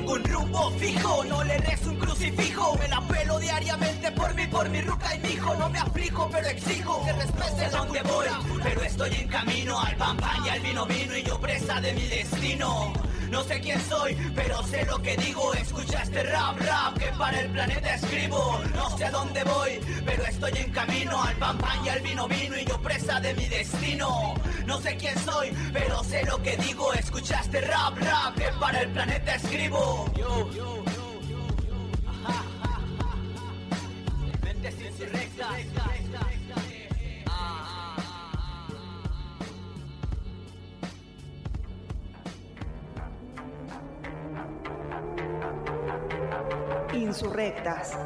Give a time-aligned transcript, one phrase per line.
[0.00, 2.78] tengo un rumbo fijo, no le rezo un crucifijo.
[2.78, 5.54] Me la pelo diariamente por mí, por mi ruca y mi hijo.
[5.56, 8.26] No me aplico, pero exijo que respete donde voy.
[8.62, 11.92] Pero estoy en camino al pan pan y al vino vino y yo presa de
[11.92, 12.92] mi destino.
[13.30, 15.52] No sé quién soy, pero sé lo que digo.
[15.54, 18.60] Escucha este rap, rap que para el planeta escribo.
[18.74, 22.26] No sé a dónde voy, pero estoy en camino al pan pan y al vino
[22.26, 24.34] vino y yo presa de mi destino.
[24.70, 26.92] No sé quién soy, pero sé lo que digo.
[26.92, 30.06] Escucha este rap, rap que para el planeta escribo.
[30.16, 31.74] Yo, yo, yo, yo, yo.
[34.44, 35.48] Mentes insurrectas.
[46.94, 47.98] Insurrectas.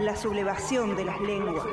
[0.00, 1.64] La sublevación de las lenguas.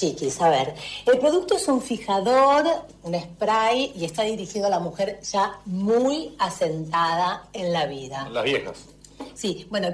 [0.00, 2.64] Chiquis, a ver, el producto es un fijador,
[3.02, 8.26] un spray y está dirigido a la mujer ya muy asentada en la vida.
[8.30, 8.78] Las viejas.
[9.34, 9.88] Sí, bueno,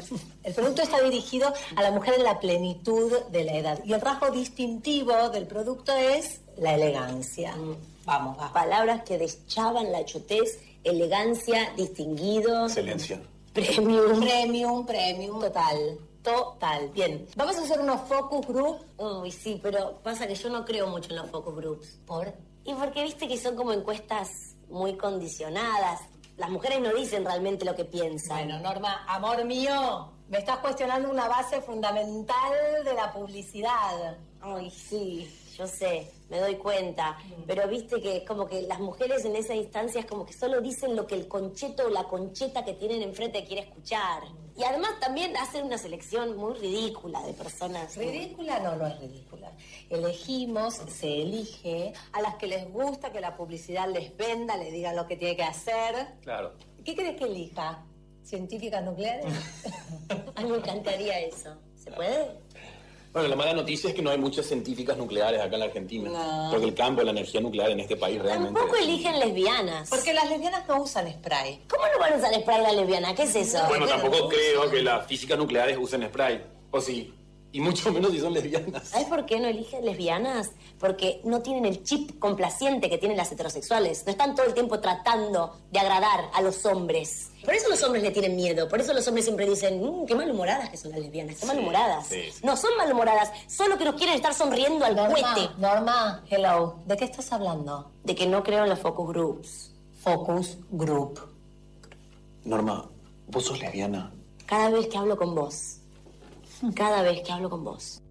[0.44, 4.00] el producto está dirigido a la mujer en la plenitud de la edad y el
[4.00, 7.56] rasgo distintivo del producto es la elegancia.
[8.04, 8.52] Vamos, va.
[8.52, 12.66] Palabras que deschaban la chutez, elegancia, distinguido.
[12.66, 13.20] Excelencia.
[13.52, 14.20] Premium.
[14.20, 15.98] Premium, premium, total.
[16.26, 16.88] Total.
[16.88, 18.84] Bien, vamos a hacer unos focus group.
[18.98, 22.00] Uy, sí, pero pasa que yo no creo mucho en los focus groups.
[22.04, 22.34] ¿Por?
[22.64, 26.00] Y porque viste que son como encuestas muy condicionadas.
[26.36, 28.38] Las mujeres no dicen realmente lo que piensan.
[28.38, 32.52] Bueno, Norma, amor mío, me estás cuestionando una base fundamental
[32.84, 34.18] de la publicidad.
[34.40, 37.18] Ay, sí, yo sé, me doy cuenta.
[37.46, 40.60] Pero viste que es como que las mujeres en esa instancia es como que solo
[40.60, 44.22] dicen lo que el concheto o la concheta que tienen enfrente quiere escuchar.
[44.56, 47.94] Y además también hacen una selección muy ridícula de personas.
[47.96, 49.52] Ridícula no, no es ridícula.
[49.90, 54.94] Elegimos, se elige a las que les gusta que la publicidad les venda, les diga
[54.94, 56.14] lo que tiene que hacer.
[56.22, 56.54] Claro.
[56.84, 57.84] ¿Qué crees que elija?
[58.22, 59.26] ¿Científicas nucleares?
[60.34, 61.54] A mí me encantaría eso.
[61.76, 62.45] ¿Se puede?
[63.16, 66.10] Bueno, la mala noticia es que no hay muchas científicas nucleares acá en la Argentina.
[66.10, 66.50] No.
[66.50, 68.60] Porque el campo de la energía nuclear en este país realmente...
[68.60, 69.88] Tampoco eligen lesbianas.
[69.88, 71.62] Porque las lesbianas no usan spray.
[71.66, 73.14] ¿Cómo no van a usar spray la lesbiana?
[73.14, 73.58] ¿Qué es eso?
[73.68, 76.44] Bueno, tampoco creo que las físicas nucleares usen spray.
[76.70, 77.14] O sí.
[77.52, 78.88] Y mucho menos si son lesbianas.
[78.88, 80.50] ¿Sabes por qué no eligen lesbianas?
[80.78, 84.04] Porque no tienen el chip complaciente que tienen las heterosexuales.
[84.04, 87.30] No están todo el tiempo tratando de agradar a los hombres.
[87.44, 88.68] Por eso los hombres le tienen miedo.
[88.68, 91.36] Por eso los hombres siempre dicen, "Mm, qué malhumoradas que son las lesbianas.
[91.36, 92.06] Qué malhumoradas.
[92.08, 92.40] sí, sí.
[92.44, 95.34] No son malhumoradas, solo que nos quieren estar sonriendo al Norma.
[95.56, 96.80] Norma, hello.
[96.84, 97.90] ¿De qué estás hablando?
[98.04, 99.72] De que no creo en los focus groups.
[100.02, 101.20] Focus Group.
[102.44, 102.88] Norma,
[103.28, 104.12] vos sos lesbiana.
[104.46, 105.78] Cada vez que hablo con vos.
[106.74, 108.02] Cada vez que hablo con vos.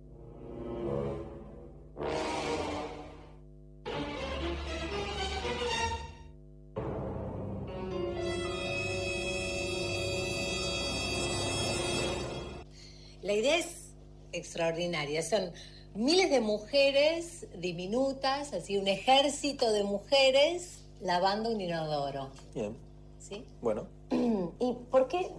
[13.24, 13.94] La idea es
[14.32, 15.24] extraordinaria.
[15.24, 15.52] Son
[15.96, 22.30] miles de mujeres diminutas, así un ejército de mujeres lavando un inodoro.
[22.54, 22.78] Bien.
[23.18, 23.44] ¿Sí?
[23.62, 23.88] Bueno.
[24.12, 25.32] ¿Y por qué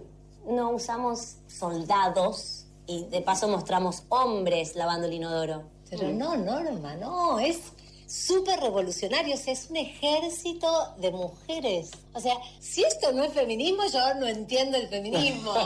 [0.45, 5.63] no usamos soldados y de paso mostramos hombres lavando el inodoro?
[5.89, 7.59] Pero no, Norma, no, es
[8.07, 11.91] súper revolucionario, o sea, es un ejército de mujeres.
[12.13, 15.53] O sea, si esto no es feminismo, yo no entiendo el feminismo.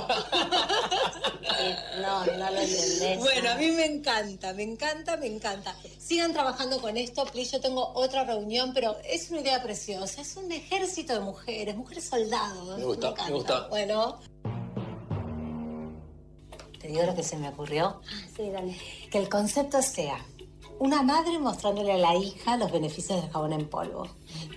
[2.02, 3.20] No, no lo entendés.
[3.20, 5.76] Bueno, a mí me encanta, me encanta, me encanta.
[6.00, 7.52] Sigan trabajando con esto, please.
[7.52, 10.22] Yo tengo otra reunión, pero es una idea preciosa.
[10.22, 12.80] Es un ejército de mujeres, mujeres soldados.
[12.80, 13.34] Me gusta, me encanta.
[13.34, 13.68] gusta.
[13.68, 14.20] Bueno.
[16.92, 18.02] Digo lo que se me ocurrió.
[18.06, 18.78] Ah, sí, dale.
[19.10, 20.18] Que el concepto sea
[20.80, 24.08] una madre mostrándole a la hija los beneficios del jabón en polvo.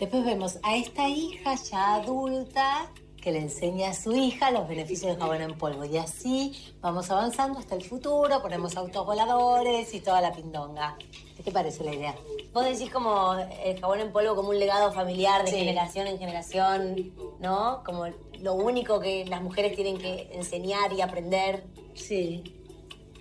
[0.00, 2.90] Después vemos a esta hija ya adulta
[3.20, 5.84] que le enseña a su hija los beneficios del jabón en polvo.
[5.84, 10.96] Y así vamos avanzando hasta el futuro, ponemos autos voladores y toda la pindonga.
[11.44, 12.14] ¿Qué te parece la idea?
[12.54, 15.58] Vos decís como el jabón en polvo como un legado familiar de Sí.
[15.58, 17.82] generación en generación, ¿no?
[17.84, 18.06] Como
[18.40, 21.64] lo único que las mujeres tienen que enseñar y aprender.
[21.94, 22.42] Sí.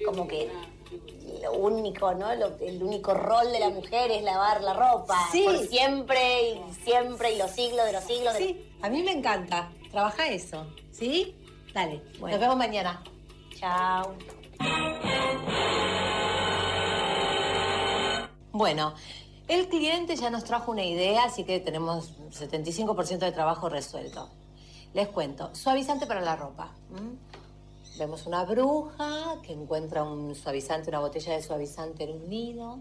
[0.06, 0.50] Como que
[1.42, 2.34] lo único, ¿no?
[2.36, 5.18] Lo- el único rol de la mujer es lavar la ropa.
[5.32, 5.44] Sí.
[5.44, 8.34] Por siempre y siempre y los siglos de los siglos.
[8.36, 9.70] de- Sí, a mí me encanta.
[9.92, 10.66] Trabaja eso.
[10.92, 11.36] ¿Sí?
[11.74, 12.02] Dale.
[12.20, 12.38] Bueno.
[12.38, 13.04] Nos vemos mañana.
[13.60, 14.14] Chao.
[18.54, 18.94] Bueno,
[19.48, 24.30] el cliente ya nos trajo una idea, así que tenemos 75% de trabajo resuelto.
[24.94, 26.72] Les cuento, suavizante para la ropa.
[27.98, 32.78] Vemos una bruja que encuentra un suavizante, una botella de suavizante en un nido,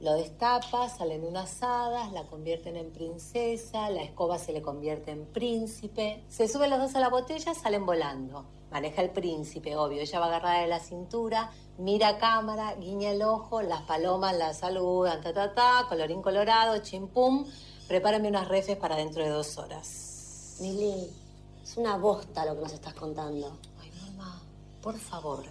[0.00, 5.24] lo destapa, salen unas hadas, la convierten en princesa, la escoba se le convierte en
[5.26, 8.44] príncipe, se suben los dos a la botella, salen volando.
[8.70, 13.22] Maneja el príncipe, obvio, ella va agarrada de la cintura, mira a cámara, guiña el
[13.22, 17.46] ojo, las palomas la saludan, ta ta ta, colorín colorado, chimpum,
[17.88, 20.58] prepárame unas refes para dentro de dos horas.
[20.60, 21.10] Mili,
[21.62, 23.56] es una bosta lo que nos estás contando.
[24.86, 25.42] Por favor.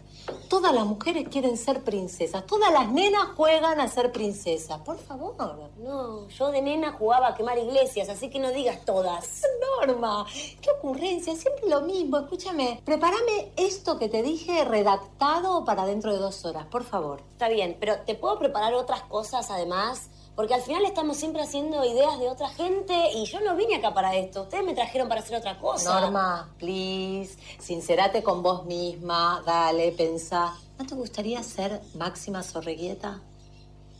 [0.47, 2.45] Todas las mujeres quieren ser princesas.
[2.45, 4.79] Todas las nenas juegan a ser princesas.
[4.79, 5.71] Por favor.
[5.77, 9.41] No, yo de nena jugaba a quemar iglesias, así que no digas todas.
[9.81, 10.25] Norma,
[10.61, 11.35] qué ocurrencia.
[11.35, 12.17] Siempre lo mismo.
[12.19, 17.19] Escúchame, prepárame esto que te dije redactado para dentro de dos horas, por favor.
[17.33, 20.11] Está bien, pero ¿te puedo preparar otras cosas además?
[20.35, 23.93] Porque al final estamos siempre haciendo ideas de otra gente y yo no vine acá
[23.93, 24.43] para esto.
[24.43, 26.01] Ustedes me trajeron para hacer otra cosa.
[26.01, 29.41] Norma, please, sincerate con vos misma.
[29.45, 30.53] Dale, pensá.
[30.77, 33.21] ¿No te gustaría ser Máxima Sorreguieta?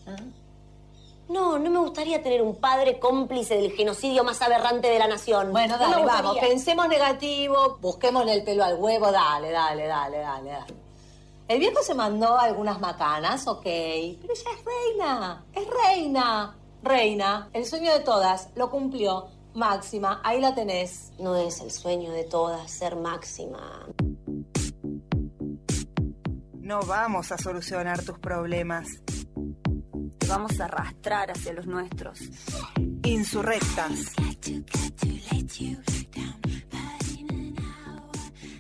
[0.06, 0.16] ¿Ah?
[1.30, 5.52] No, no me gustaría tener un padre cómplice del genocidio más aberrante de la nación.
[5.52, 6.38] Bueno, dale, vamos.
[6.38, 9.12] Pensemos negativo, busquémosle el pelo al huevo.
[9.12, 10.85] Dale, dale, dale, dale, dale.
[11.48, 17.50] El viejo se mandó algunas macanas, ok, pero ella es reina, es reina, reina.
[17.54, 19.28] El sueño de todas lo cumplió.
[19.54, 21.14] Máxima, ahí la tenés.
[21.20, 23.88] No es el sueño de todas ser máxima.
[26.54, 28.88] No vamos a solucionar tus problemas.
[30.18, 32.20] Te vamos a arrastrar hacia los nuestros.
[33.04, 34.14] Insurrectas.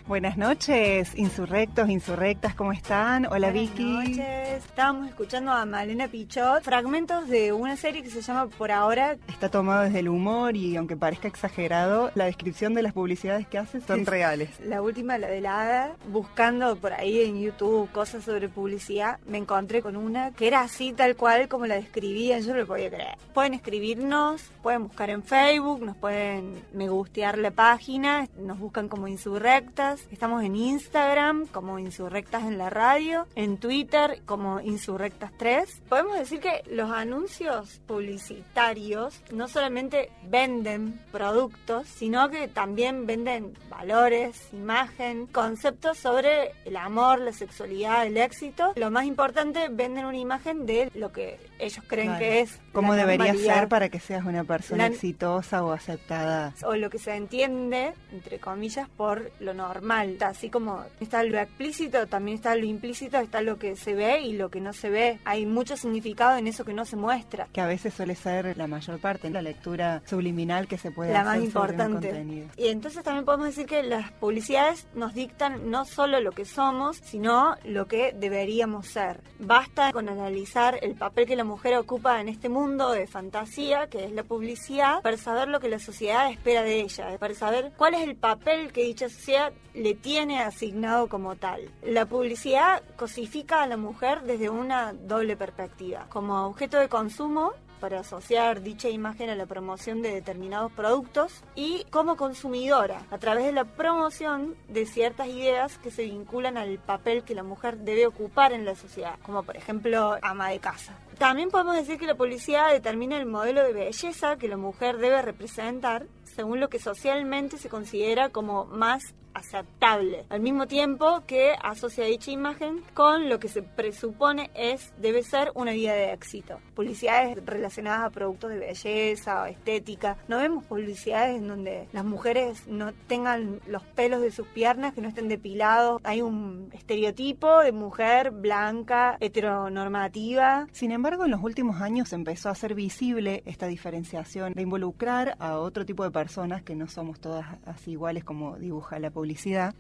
[0.07, 3.25] Buenas noches, insurrectos, insurrectas, ¿cómo están?
[3.25, 3.83] Hola Buenas Vicky.
[3.83, 4.63] noches.
[4.63, 9.17] Estábamos escuchando a Malena Pichot, fragmentos de una serie que se llama Por ahora.
[9.27, 13.57] Está tomado desde el humor y aunque parezca exagerado, la descripción de las publicidades que
[13.57, 14.51] hace son reales.
[14.63, 19.39] La última, la de la hada, buscando por ahí en YouTube cosas sobre publicidad, me
[19.39, 22.91] encontré con una que era así tal cual como la describían, yo no lo podía
[22.91, 23.17] creer.
[23.33, 29.07] Pueden escribirnos, pueden buscar en Facebook, nos pueden me gustear la página, nos buscan como
[29.07, 35.81] insurrectas, estamos en Instagram como insurrectas en la radio, en Twitter como insurrectas 3.
[35.89, 44.49] Podemos decir que los anuncios publicitarios no solamente venden productos, sino que también venden valores,
[44.53, 48.73] imagen, conceptos sobre el amor, la sexualidad, el éxito.
[48.75, 52.19] Lo más importante, venden una imagen de lo que ellos creen Claro.
[52.19, 52.59] que es.
[52.73, 56.53] ¿Cómo debería normalidad ser para que seas una persona La- exitosa o aceptada?
[56.65, 59.84] o lo que se entiende, entre comillas, por lo normal.
[60.21, 64.33] Así como está lo explícito, también está lo implícito, está lo que se ve y
[64.33, 65.19] lo que no se ve.
[65.25, 67.47] Hay mucho significado en eso que no se muestra.
[67.53, 71.21] Que a veces suele ser la mayor parte, la lectura subliminal que se puede la
[71.21, 72.09] hacer más sobre un importante.
[72.09, 72.47] contenido.
[72.57, 76.97] Y entonces también podemos decir que las publicidades nos dictan no solo lo que somos,
[76.97, 79.21] sino lo que deberíamos ser.
[79.39, 84.05] Basta con analizar el papel que la mujer ocupa en este mundo de fantasía, que
[84.05, 87.93] es la publicidad, para saber lo que la sociedad espera de ella, para saber cuál
[87.93, 91.69] es el papel que dicha sociedad le tiene asignado como tal.
[91.83, 97.99] La publicidad cosifica a la mujer desde una doble perspectiva, como objeto de consumo para
[97.99, 103.51] asociar dicha imagen a la promoción de determinados productos y como consumidora a través de
[103.51, 108.53] la promoción de ciertas ideas que se vinculan al papel que la mujer debe ocupar
[108.53, 110.97] en la sociedad, como por ejemplo ama de casa.
[111.17, 115.21] También podemos decir que la publicidad determina el modelo de belleza que la mujer debe
[115.21, 122.05] representar según lo que socialmente se considera como más aceptable, al mismo tiempo que asocia
[122.05, 126.59] dicha imagen con lo que se presupone es debe ser una vida de éxito.
[126.73, 130.17] Publicidades relacionadas a productos de belleza o estética.
[130.27, 135.01] No vemos publicidades en donde las mujeres no tengan los pelos de sus piernas, que
[135.01, 136.01] no estén depilados.
[136.03, 140.67] Hay un estereotipo de mujer blanca, heteronormativa.
[140.71, 145.57] Sin embargo, en los últimos años empezó a ser visible esta diferenciación de involucrar a
[145.57, 149.24] otro tipo de personas que no somos todas así iguales como dibuja la publicidad.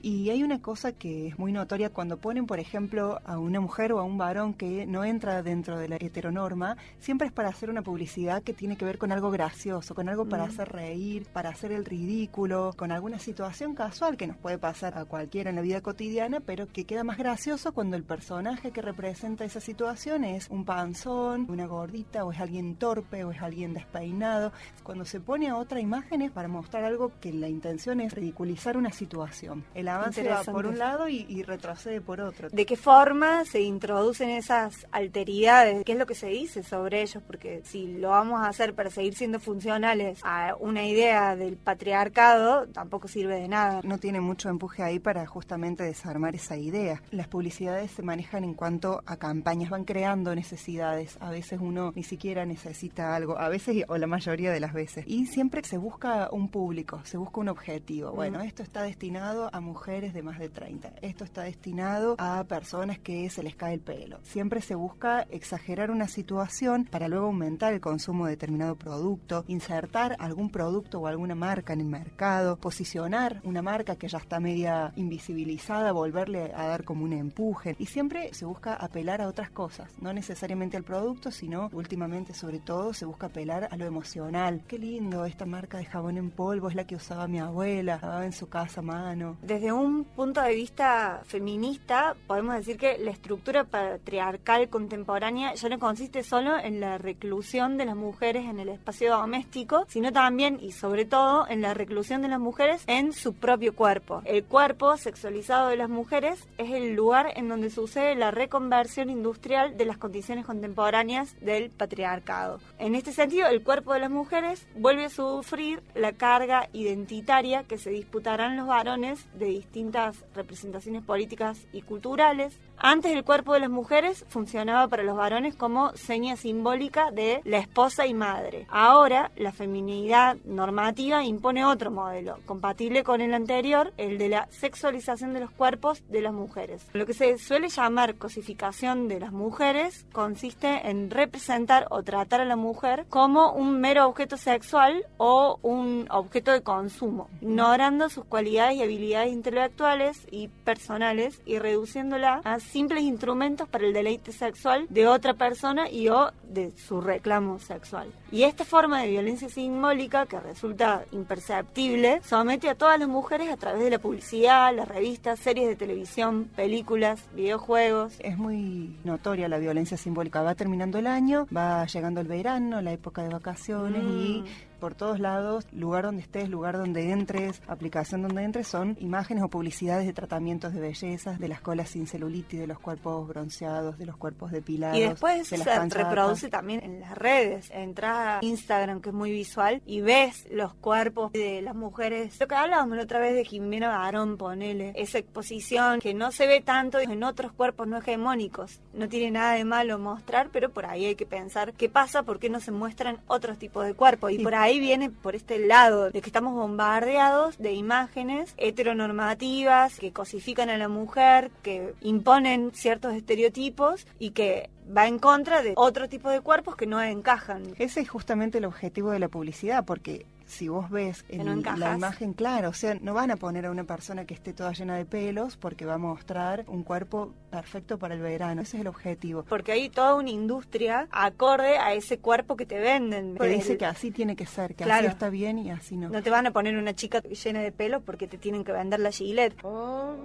[0.01, 3.93] Y hay una cosa que es muy notoria cuando ponen, por ejemplo, a una mujer
[3.93, 7.69] o a un varón que no entra dentro de la heteronorma, siempre es para hacer
[7.69, 11.49] una publicidad que tiene que ver con algo gracioso, con algo para hacer reír, para
[11.49, 15.61] hacer el ridículo, con alguna situación casual que nos puede pasar a cualquiera en la
[15.61, 20.47] vida cotidiana, pero que queda más gracioso cuando el personaje que representa esa situación es
[20.49, 24.51] un panzón, una gordita, o es alguien torpe, o es alguien despeinado.
[24.83, 28.75] Cuando se pone a otra imagen es para mostrar algo que la intención es ridiculizar
[28.75, 29.34] una situación
[29.73, 32.49] El avance va por un lado y, y, retrocede por otro.
[32.49, 35.83] ¿De qué forma se introducen esas alteridades?
[35.83, 37.21] ¿Qué es lo que se dice sobre ellos?
[37.25, 42.67] Porque si lo vamos a hacer para seguir siendo funcionales a una idea del patriarcado,
[42.67, 43.81] tampoco sirve de nada.
[43.83, 47.01] No tiene mucho empuje ahí para justamente desarmar esa idea.
[47.11, 51.17] Las publicidades se manejan en cuanto a campañas, van creando necesidades.
[51.19, 55.05] A veces uno ni siquiera necesita algo, a veces o la mayoría de las veces.
[55.07, 58.11] Y siempre se busca un público, se busca un objetivo.
[58.11, 62.99] Bueno, esto está destinado a mujeres de más de 30, esto está destinado a personas
[62.99, 64.19] que se les cae el pelo.
[64.21, 70.15] Siempre se busca exagerar una situación para luego aumentar el consumo de determinado producto, insertar
[70.19, 74.93] algún producto o alguna marca en el mercado, posicionar una marca que ya está media
[74.95, 77.75] invisibilizada, volverle a dar como un empuje.
[77.79, 82.59] Y siempre se busca apelar a otras cosas, no necesariamente al producto, sino últimamente sobre
[82.59, 84.61] todo se busca apelar a lo emocional.
[84.67, 88.31] Qué lindo, esta marca de jabón en polvo es la que usaba mi abuela, en
[88.31, 89.37] su casa a mano.
[89.41, 95.79] Desde un punto de vista feminista, podemos decir que la estructura patriarcal contemporánea ya no
[95.79, 100.71] consiste solo en la reclusión de las mujeres en el espacio doméstico, sino también y
[100.71, 104.21] sobre todo en la reclusión de las mujeres en su propio cuerpo.
[104.25, 109.77] El cuerpo sexualizado de las mujeres es el lugar en donde sucede la reconversión industrial
[109.77, 112.59] de las condiciones contemporáneas del patriarcado.
[112.79, 117.77] En este sentido, el cuerpo de las mujeres vuelve a sufrir la carga identitaria que
[117.77, 122.57] se disputarán los varones de distintas representaciones políticas y culturales.
[122.77, 127.57] Antes el cuerpo de las mujeres funcionaba para los varones como seña simbólica de la
[127.57, 128.67] esposa y madre.
[128.69, 135.33] Ahora la feminidad normativa impone otro modelo, compatible con el anterior, el de la sexualización
[135.33, 136.85] de los cuerpos de las mujeres.
[136.93, 142.45] Lo que se suele llamar cosificación de las mujeres consiste en representar o tratar a
[142.45, 148.77] la mujer como un mero objeto sexual o un objeto de consumo, ignorando sus cualidades
[148.77, 155.07] y habilidades intelectuales y personales y reduciéndola a simples instrumentos para el deleite sexual de
[155.07, 158.07] otra persona y o de su reclamo sexual.
[158.35, 163.55] Y esta forma de violencia simbólica, que resulta imperceptible, somete a todas las mujeres a
[163.55, 168.15] través de la publicidad, las revistas, series de televisión, películas, videojuegos.
[168.19, 170.41] Es muy notoria la violencia simbólica.
[170.41, 174.93] Va terminando el año, va llegando el verano, la época de vacaciones y mm por
[174.93, 180.05] todos lados, lugar donde estés, lugar donde entres, aplicación donde entres, son imágenes o publicidades
[180.05, 184.17] de tratamientos de belleza, de las colas sin celulitis, de los cuerpos bronceados, de los
[184.17, 184.97] cuerpos depilados.
[184.97, 187.71] Y después se reproduce también en las redes.
[187.71, 192.37] Entras a Instagram, que es muy visual, y ves los cuerpos de las mujeres.
[192.39, 196.47] Lo que hablábamos la otra vez de Jimena Barón, ponele, esa exposición que no se
[196.47, 198.81] ve tanto en otros cuerpos no hegemónicos.
[198.93, 202.39] No tiene nada de malo mostrar, pero por ahí hay que pensar qué pasa, por
[202.39, 204.31] qué no se muestran otros tipos de cuerpos.
[204.31, 209.99] Y por ahí ahí viene por este lado de que estamos bombardeados de imágenes heteronormativas
[209.99, 215.73] que cosifican a la mujer, que imponen ciertos estereotipos y que va en contra de
[215.75, 217.73] otro tipo de cuerpos que no encajan.
[217.77, 222.33] Ese es justamente el objetivo de la publicidad, porque si vos ves en la imagen,
[222.33, 225.05] claro, o sea, no van a poner a una persona que esté toda llena de
[225.05, 228.61] pelos porque va a mostrar un cuerpo perfecto para el verano.
[228.61, 229.43] Ese es el objetivo.
[229.43, 233.35] Porque hay toda una industria acorde a ese cuerpo que te venden.
[233.35, 236.09] Que dice que así tiene que ser, que así está bien y así no.
[236.09, 238.99] No te van a poner una chica llena de pelo porque te tienen que vender
[238.99, 239.55] la gilet.
[239.63, 240.15] Oh.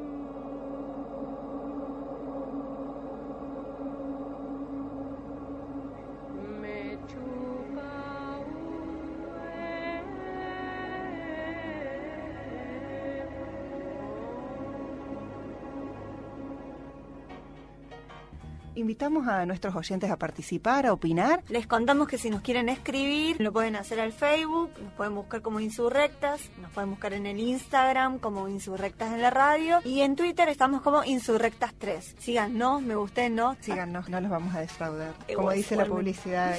[18.80, 21.42] Invitamos a nuestros oyentes a participar, a opinar.
[21.50, 25.42] Les contamos que si nos quieren escribir, lo pueden hacer al Facebook, nos pueden buscar
[25.42, 30.16] como Insurrectas, nos pueden buscar en el Instagram como Insurrectas en la radio y en
[30.16, 32.14] Twitter estamos como Insurrectas3.
[32.18, 33.54] Síganos, me gusten, ¿no?
[33.60, 35.12] Síganos, no los vamos a defraudar.
[35.36, 36.56] Como dice la publicidad,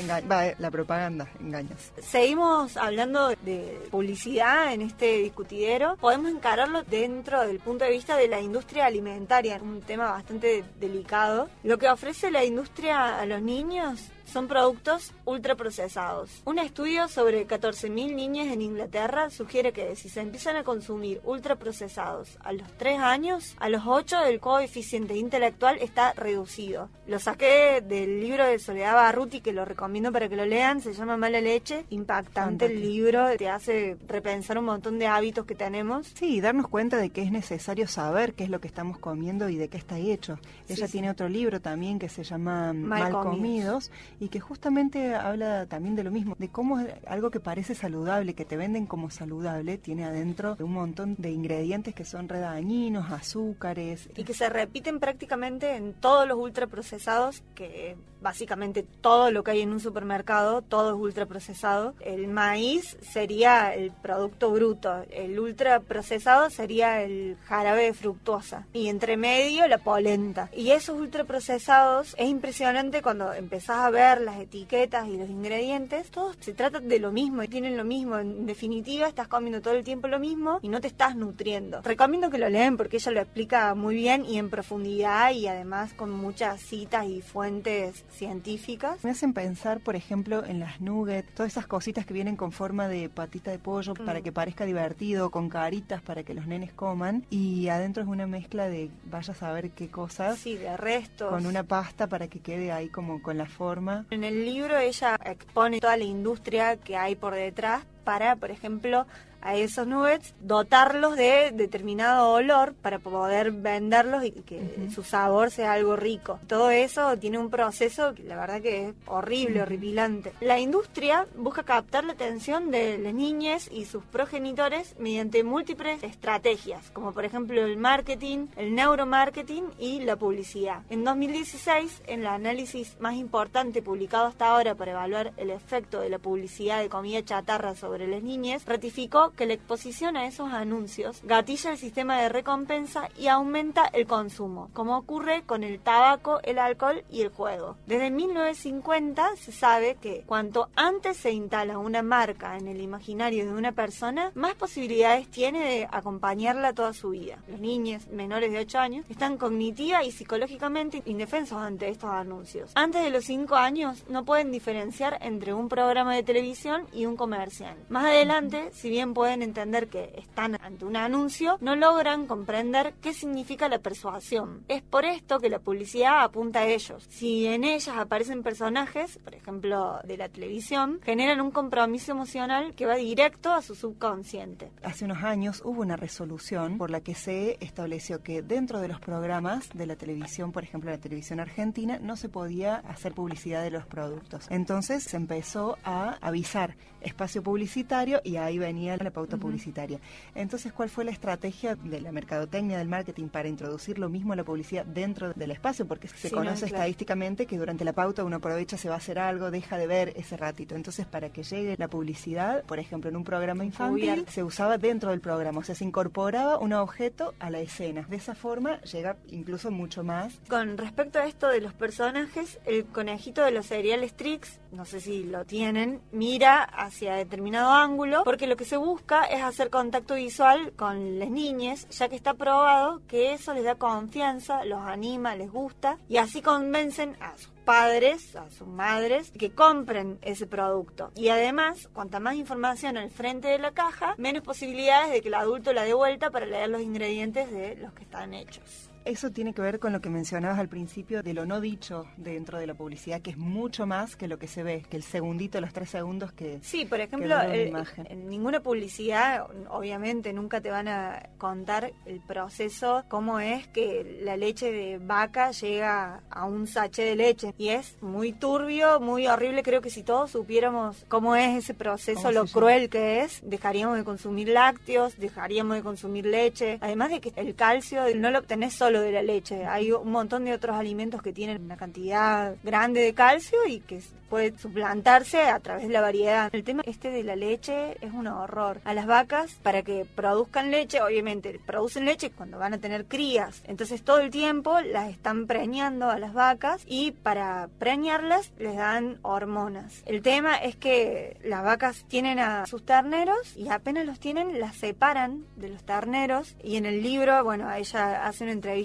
[0.59, 1.91] la propaganda, engaños.
[2.03, 5.95] Seguimos hablando de publicidad en este discutidero.
[5.95, 11.49] Podemos encararlo dentro del punto de vista de la industria alimentaria, un tema bastante delicado.
[11.63, 14.01] Lo que ofrece la industria a los niños
[14.31, 16.41] son productos ultraprocesados.
[16.45, 22.38] Un estudio sobre 14.000 niñas en Inglaterra sugiere que si se empiezan a consumir ultraprocesados
[22.41, 26.89] a los 3 años, a los 8 el coeficiente intelectual está reducido.
[27.07, 30.93] Lo saqué del libro de Soledad Barruti, que lo recomiendo para que lo lean, se
[30.93, 31.85] llama Mala Leche.
[31.89, 36.07] Impactante el libro, te hace repensar un montón de hábitos que tenemos.
[36.15, 39.50] Sí, y darnos cuenta de que es necesario saber qué es lo que estamos comiendo
[39.50, 40.39] y de qué está hecho.
[40.69, 45.95] Ella tiene otro libro también que se llama Mal, comidos y que justamente habla también
[45.95, 50.05] de lo mismo, de cómo algo que parece saludable, que te venden como saludable, tiene
[50.05, 54.07] adentro un montón de ingredientes que son redañinos, azúcares.
[54.15, 59.61] Y que se repiten prácticamente en todos los ultraprocesados, que básicamente todo lo que hay
[59.61, 61.93] en un supermercado, todo es ultraprocesado.
[61.99, 69.17] El maíz sería el producto bruto, el ultraprocesado sería el jarabe de fructosa y entre
[69.17, 70.49] medio la polenta.
[70.55, 76.37] Y esos ultraprocesados es impresionante cuando empezás a ver las etiquetas y los ingredientes, todos
[76.39, 78.19] se tratan de lo mismo y tienen lo mismo.
[78.19, 81.81] En definitiva, estás comiendo todo el tiempo lo mismo y no te estás nutriendo.
[81.81, 85.93] Recomiendo que lo leen porque ella lo explica muy bien y en profundidad y además
[85.93, 89.03] con muchas citas y fuentes científicas.
[89.03, 92.87] Me hacen pensar, por ejemplo, en las nuggets, todas esas cositas que vienen con forma
[92.87, 94.23] de patita de pollo para Mm.
[94.23, 98.67] que parezca divertido, con caritas para que los nenes coman y adentro es una mezcla
[98.67, 100.37] de vaya a saber qué cosas.
[100.39, 101.29] Sí, de restos.
[101.29, 104.05] Con una pasta para que quede ahí como con la forma.
[104.09, 109.05] En el libro ella expone toda la industria que hay por detrás para, por ejemplo,
[109.41, 115.74] a esos nuggets, dotarlos de determinado olor para poder venderlos y que su sabor sea
[115.74, 116.39] algo rico.
[116.48, 120.33] Todo eso tiene un proceso que la verdad que es horrible, horripilante.
[120.41, 126.89] La industria busca captar la atención de las niñas y sus progenitores mediante múltiples estrategias,
[126.91, 130.81] como por ejemplo el marketing, el neuromarketing y la publicidad.
[130.89, 136.10] En 2016, en el análisis más importante publicado hasta ahora para evaluar el efecto de
[136.10, 141.21] la publicidad de comida chatarra sobre las niñas, ratificó que la exposición a esos anuncios
[141.23, 146.59] gatilla el sistema de recompensa y aumenta el consumo, como ocurre con el tabaco, el
[146.59, 147.77] alcohol y el juego.
[147.88, 153.53] Desde 1950 se sabe que cuanto antes se instala una marca en el imaginario de
[153.53, 157.38] una persona, más posibilidades tiene de acompañarla toda su vida.
[157.47, 162.71] Los niños menores de 8 años están cognitiva y psicológicamente indefensos ante estos anuncios.
[162.75, 167.15] Antes de los 5 años no pueden diferenciar entre un programa de televisión y un
[167.15, 167.75] comercial.
[167.89, 173.13] Más adelante, si bien pueden entender que están ante un anuncio, no logran comprender qué
[173.13, 174.63] significa la persuasión.
[174.67, 177.05] Es por esto que la publicidad apunta a ellos.
[177.09, 182.85] Si en ellas aparecen personajes, por ejemplo, de la televisión, generan un compromiso emocional que
[182.85, 184.71] va directo a su subconsciente.
[184.83, 188.99] Hace unos años hubo una resolución por la que se estableció que dentro de los
[188.99, 193.72] programas de la televisión, por ejemplo la televisión argentina, no se podía hacer publicidad de
[193.72, 194.48] los productos.
[194.50, 200.00] Entonces se empezó a avisar espacio publicitario y ahí venía la pauta publicitaria.
[200.35, 204.43] Entonces, ¿cuál fue la estrategia de la mercadotecnia del marketing para introducir lo mismo la
[204.43, 205.85] publicidad dentro del espacio?
[205.87, 206.75] Porque se Sí, conoce no, claro.
[206.75, 210.13] estadísticamente que durante la pauta uno aprovecha, se va a hacer algo, deja de ver
[210.15, 210.75] ese ratito.
[210.75, 215.11] Entonces, para que llegue la publicidad, por ejemplo, en un programa infantil, se usaba dentro
[215.11, 218.05] del programa, o sea, se incorporaba un objeto a la escena.
[218.09, 220.39] De esa forma llega incluso mucho más.
[220.50, 225.00] Con respecto a esto de los personajes, el conejito de los cereales Trix, no sé
[225.01, 230.16] si lo tienen, mira hacia determinado ángulo, porque lo que se busca es hacer contacto
[230.16, 235.35] visual con las niñas, ya que está probado que eso les da confianza, los anima,
[235.35, 241.11] les gusta, y así convencen a sus padres, a sus madres, que compren ese producto.
[241.16, 245.35] Y además, cuanta más información al frente de la caja, menos posibilidades de que el
[245.35, 248.90] adulto la dé vuelta para leer los ingredientes de los que están hechos.
[249.03, 252.59] Eso tiene que ver con lo que mencionabas al principio de lo no dicho dentro
[252.59, 255.59] de la publicidad, que es mucho más que lo que se ve, que el segundito,
[255.59, 256.59] los tres segundos que...
[256.61, 258.05] Sí, por ejemplo, el- imagen.
[258.09, 264.37] en ninguna publicidad, obviamente, nunca te van a contar el proceso, cómo es que la
[264.37, 267.53] leche de vaca llega a un sachet de leche.
[267.57, 269.64] Y es muy turbio, muy horrible.
[269.64, 273.98] Creo que si todos supiéramos cómo es ese proceso, ¿Cómo lo cruel que es, dejaríamos
[273.98, 276.77] de consumir lácteos, dejaríamos de consumir leche.
[276.81, 279.65] Además de que el calcio no lo obtenés solo de la leche.
[279.65, 284.01] Hay un montón de otros alimentos que tienen una cantidad grande de calcio y que
[284.29, 286.49] puede suplantarse a través de la variedad.
[286.53, 288.79] El tema este de la leche es un horror.
[288.85, 293.61] A las vacas, para que produzcan leche, obviamente producen leche cuando van a tener crías.
[293.67, 299.19] Entonces todo el tiempo las están preñando a las vacas y para preñarlas les dan
[299.21, 300.01] hormonas.
[300.05, 304.77] El tema es que las vacas tienen a sus terneros y apenas los tienen las
[304.77, 308.80] separan de los terneros y en el libro, bueno, ella hace una entrevista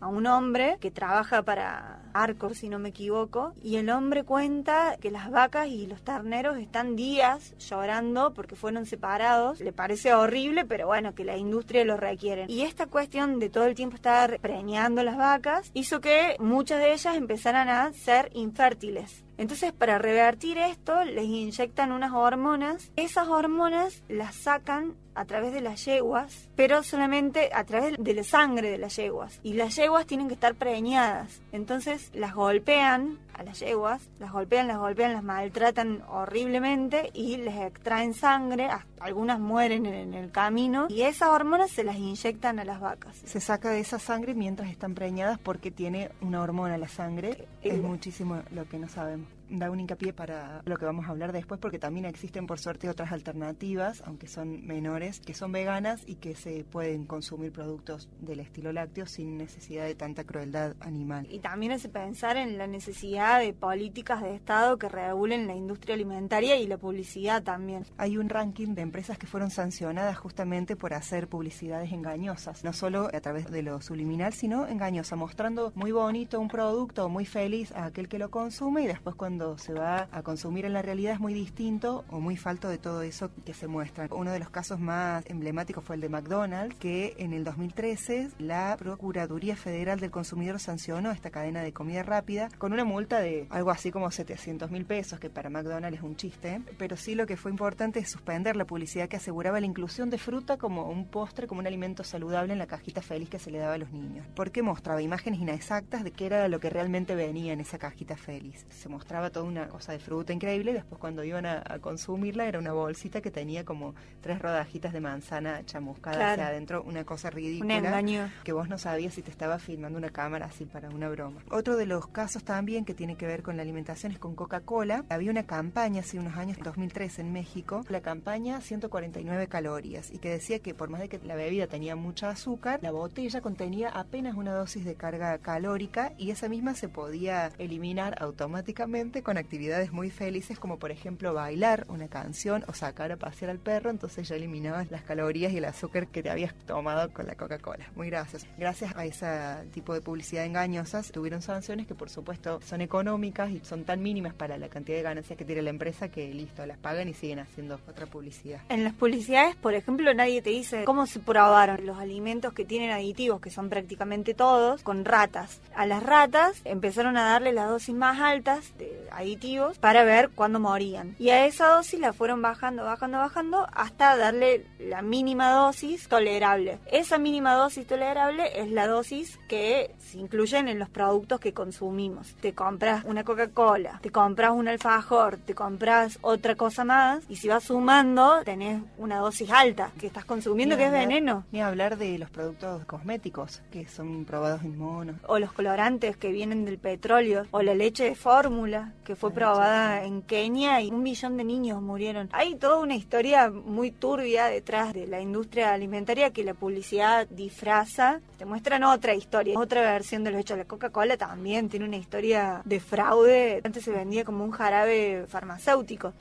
[0.00, 4.96] a un hombre que trabaja para Arcor, si no me equivoco, y el hombre cuenta
[5.00, 9.60] que las vacas y los terneros están días llorando porque fueron separados.
[9.60, 12.46] Le parece horrible, pero bueno, que la industria lo requiere.
[12.48, 16.92] Y esta cuestión de todo el tiempo estar preñando las vacas hizo que muchas de
[16.92, 19.24] ellas empezaran a ser infértiles.
[19.40, 22.92] Entonces, para revertir esto, les inyectan unas hormonas.
[22.96, 28.22] Esas hormonas las sacan a través de las yeguas, pero solamente a través de la
[28.22, 29.40] sangre de las yeguas.
[29.42, 31.40] Y las yeguas tienen que estar preñadas.
[31.52, 37.56] Entonces las golpean a las yeguas, las golpean, las golpean, las maltratan horriblemente y les
[37.56, 38.68] extraen sangre,
[39.00, 43.16] algunas mueren en el camino y esas hormonas se las inyectan a las vacas.
[43.24, 47.48] Se saca de esa sangre mientras están preñadas porque tiene una hormona la sangre.
[47.62, 51.32] Es muchísimo lo que no sabemos da un hincapié para lo que vamos a hablar
[51.32, 56.16] después, porque también existen por suerte otras alternativas, aunque son menores, que son veganas y
[56.16, 61.26] que se pueden consumir productos del estilo lácteo sin necesidad de tanta crueldad animal.
[61.30, 65.94] Y también es pensar en la necesidad de políticas de Estado que regulen la industria
[65.94, 67.84] alimentaria y la publicidad también.
[67.98, 73.08] Hay un ranking de empresas que fueron sancionadas justamente por hacer publicidades engañosas, no solo
[73.12, 77.86] a través de lo subliminal, sino engañosa, mostrando muy bonito un producto, muy feliz a
[77.86, 81.20] aquel que lo consume y después cuando se va a consumir en la realidad es
[81.20, 84.08] muy distinto o muy falto de todo eso que se muestra.
[84.10, 88.76] Uno de los casos más emblemáticos fue el de McDonald's, que en el 2013 la
[88.78, 93.70] Procuraduría Federal del Consumidor sancionó esta cadena de comida rápida con una multa de algo
[93.70, 97.36] así como 700 mil pesos, que para McDonald's es un chiste, pero sí lo que
[97.36, 101.46] fue importante es suspender la publicidad que aseguraba la inclusión de fruta como un postre,
[101.46, 104.26] como un alimento saludable en la cajita feliz que se le daba a los niños,
[104.34, 108.66] porque mostraba imágenes inexactas de qué era lo que realmente venía en esa cajita feliz.
[108.70, 112.58] Se mostraba toda una cosa de fruta increíble y después cuando iban a, consumirla era
[112.58, 117.78] una bolsita que tenía como tres rodajitas de manzana chamuscada hacia adentro, una cosa ridícula.
[117.78, 118.30] Un engaño.
[118.44, 121.40] Que vos no sabías si te estaba filmando una cámara así para una broma.
[121.50, 125.04] Otro de los casos también que tiene que ver con la alimentación es con Coca-Cola.
[125.08, 130.18] Había una campaña hace unos años, en 2003 en México, la campaña 149 calorías y
[130.18, 133.88] que decía que por más de que la bebida tenía mucha azúcar, la botella contenía
[133.88, 139.92] apenas una dosis de carga calórica y esa misma se podía eliminar automáticamente con actividades
[139.92, 144.28] muy felices como por ejemplo bailar una canción o sacar a pasear al perro, entonces
[144.28, 147.90] ya eliminabas las calorías y el azúcar que te habías tomado con la Coca-Cola.
[147.96, 148.46] Muy gracias.
[148.58, 153.60] Gracias a ese tipo de publicidad engañosas tuvieron sanciones que por supuesto son económicas y
[153.60, 156.78] son tan mínimas para la cantidad de ganancias que tiene la empresa que listo, las
[156.78, 158.60] pagan y siguen haciendo otra publicidad.
[158.68, 162.90] En las publicidades, por ejemplo, nadie te dice cómo se probaron los alimentos que tienen
[162.90, 165.60] aditivos, que son prácticamente todos, con ratas.
[165.74, 170.60] A las ratas empezaron a darle las dosis más altas de aditivos para ver cuándo
[170.60, 171.14] morían.
[171.18, 176.78] Y a esa dosis la fueron bajando, bajando, bajando hasta darle la mínima dosis tolerable.
[176.90, 182.34] Esa mínima dosis tolerable es la dosis que se incluyen en los productos que consumimos.
[182.40, 187.48] Te compras una Coca-Cola, te compras un alfajor, te compras otra cosa más y si
[187.48, 191.44] vas sumando tenés una dosis alta que estás consumiendo que es veneno.
[191.52, 195.16] Ni hablar de los productos cosméticos que son probados en monos.
[195.26, 200.04] O los colorantes que vienen del petróleo o la leche de fórmula que fue probada
[200.04, 202.28] en Kenia y un millón de niños murieron.
[202.30, 208.20] Hay toda una historia muy turbia detrás de la industria alimentaria que la publicidad disfraza.
[208.38, 210.58] Te muestran otra historia, otra versión de los hechos.
[210.58, 213.60] La Coca-Cola también tiene una historia de fraude.
[213.64, 216.12] Antes se vendía como un jarabe farmacéutico.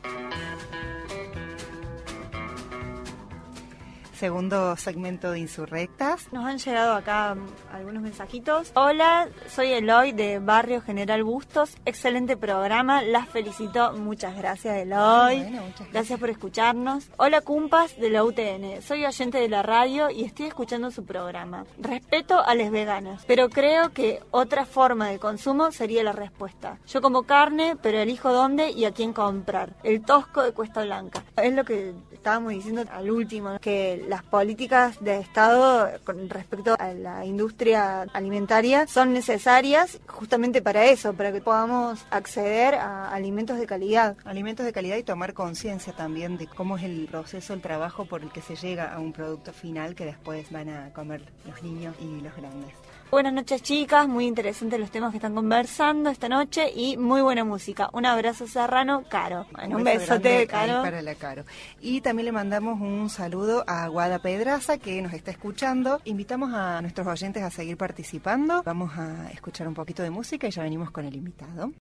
[4.20, 6.28] Segundo segmento de Insurrectas.
[6.34, 8.72] Nos han llegado acá mm, algunos mensajitos.
[8.76, 11.78] Hola, soy Eloy de Barrio General Bustos.
[11.86, 13.94] Excelente programa, las felicito.
[13.94, 15.46] Muchas gracias, Eloy.
[15.94, 16.20] gracias.
[16.20, 17.10] por escucharnos.
[17.16, 18.82] Hola, Cumpas de la UTN.
[18.82, 21.64] Soy oyente de la radio y estoy escuchando su programa.
[21.78, 26.78] Respeto a las veganas, pero creo que otra forma de consumo sería la respuesta.
[26.88, 29.78] Yo como carne, pero elijo dónde y a quién comprar.
[29.84, 31.24] El tosco de Cuesta Blanca.
[31.38, 36.94] Es lo que estábamos diciendo al último, que las políticas de Estado con respecto a
[36.94, 43.66] la industria alimentaria son necesarias justamente para eso, para que podamos acceder a alimentos de
[43.66, 44.18] calidad.
[44.26, 48.22] Alimentos de calidad y tomar conciencia también de cómo es el proceso, el trabajo por
[48.22, 51.96] el que se llega a un producto final que después van a comer los niños
[52.02, 52.74] y los grandes.
[53.12, 57.44] Buenas noches chicas, muy interesantes los temas que están conversando esta noche y muy buena
[57.44, 57.90] música.
[57.92, 59.48] Un abrazo serrano, Caro.
[59.68, 60.84] un, besote, Caro.
[60.84, 61.44] Para la Caro.
[61.82, 66.00] Y también le mandamos un saludo a Guada Pedraza que nos está escuchando.
[66.06, 68.62] Invitamos a nuestros oyentes a seguir participando.
[68.64, 71.72] Vamos a escuchar un poquito de música y ya venimos con el invitado.